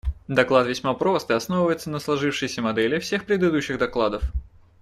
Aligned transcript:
Доклад 0.27 0.65
весьма 0.65 0.95
прост 0.95 1.29
и 1.29 1.33
основывается 1.33 1.91
на 1.91 1.99
сложившейся 1.99 2.63
модели 2.63 2.97
всех 2.97 3.23
предыдущих 3.23 3.77
докладов. 3.77 4.23